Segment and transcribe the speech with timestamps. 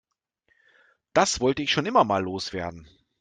[1.13, 2.87] Das wollte ich schon immer mal loswerden.